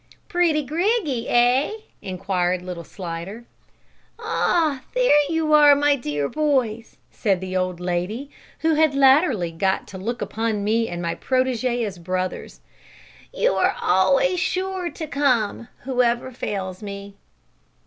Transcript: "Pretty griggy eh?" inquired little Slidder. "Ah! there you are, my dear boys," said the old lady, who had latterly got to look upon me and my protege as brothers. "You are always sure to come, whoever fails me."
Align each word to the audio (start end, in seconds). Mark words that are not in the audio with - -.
"Pretty 0.27 0.65
griggy 0.65 1.27
eh?" 1.29 1.73
inquired 2.01 2.63
little 2.63 2.83
Slidder. 2.83 3.45
"Ah! 4.17 4.81
there 4.95 5.13
you 5.29 5.53
are, 5.53 5.75
my 5.75 5.95
dear 5.95 6.27
boys," 6.27 6.97
said 7.11 7.39
the 7.39 7.55
old 7.55 7.79
lady, 7.79 8.31
who 8.61 8.73
had 8.73 8.95
latterly 8.95 9.51
got 9.51 9.87
to 9.89 9.99
look 9.99 10.19
upon 10.19 10.63
me 10.63 10.87
and 10.87 11.03
my 11.03 11.13
protege 11.13 11.83
as 11.83 11.99
brothers. 11.99 12.61
"You 13.31 13.53
are 13.53 13.75
always 13.79 14.39
sure 14.39 14.89
to 14.89 15.05
come, 15.05 15.67
whoever 15.81 16.31
fails 16.31 16.81
me." 16.81 17.17